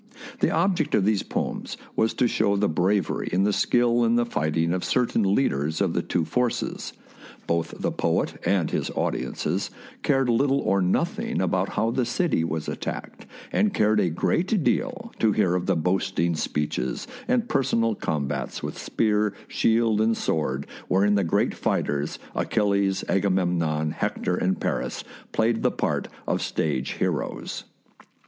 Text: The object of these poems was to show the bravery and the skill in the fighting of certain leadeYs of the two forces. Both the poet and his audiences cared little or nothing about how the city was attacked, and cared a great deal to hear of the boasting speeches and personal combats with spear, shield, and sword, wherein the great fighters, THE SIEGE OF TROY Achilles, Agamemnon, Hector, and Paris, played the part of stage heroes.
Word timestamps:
The 0.39 0.49
object 0.49 0.95
of 0.95 1.05
these 1.05 1.21
poems 1.21 1.77
was 1.95 2.15
to 2.15 2.27
show 2.27 2.55
the 2.55 2.67
bravery 2.67 3.29
and 3.31 3.45
the 3.45 3.53
skill 3.53 4.03
in 4.03 4.15
the 4.15 4.25
fighting 4.25 4.73
of 4.73 4.83
certain 4.83 5.23
leadeYs 5.23 5.79
of 5.79 5.93
the 5.93 6.01
two 6.01 6.25
forces. 6.25 6.93
Both 7.45 7.75
the 7.79 7.91
poet 7.91 8.41
and 8.43 8.71
his 8.71 8.89
audiences 8.95 9.69
cared 10.01 10.27
little 10.27 10.57
or 10.61 10.81
nothing 10.81 11.39
about 11.39 11.69
how 11.73 11.91
the 11.91 12.07
city 12.07 12.43
was 12.43 12.67
attacked, 12.67 13.27
and 13.51 13.75
cared 13.75 13.99
a 13.99 14.09
great 14.09 14.63
deal 14.63 15.13
to 15.19 15.33
hear 15.33 15.53
of 15.53 15.67
the 15.67 15.75
boasting 15.75 16.33
speeches 16.33 17.07
and 17.27 17.47
personal 17.47 17.93
combats 17.93 18.63
with 18.63 18.79
spear, 18.79 19.35
shield, 19.47 20.01
and 20.01 20.17
sword, 20.17 20.65
wherein 20.87 21.13
the 21.13 21.23
great 21.23 21.53
fighters, 21.53 22.13
THE 22.13 22.13
SIEGE 22.13 22.23
OF 22.23 22.33
TROY 22.33 22.41
Achilles, 22.63 23.03
Agamemnon, 23.07 23.91
Hector, 23.91 24.33
and 24.35 24.59
Paris, 24.59 25.03
played 25.31 25.61
the 25.61 25.69
part 25.69 26.07
of 26.25 26.41
stage 26.41 26.93
heroes. 26.93 27.65